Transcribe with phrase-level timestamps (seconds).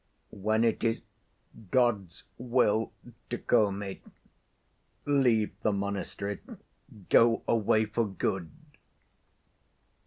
[0.33, 0.99] When it is
[1.69, 2.91] God's will
[3.29, 4.01] to call me,
[5.05, 6.39] leave the monastery.
[7.09, 8.49] Go away for good."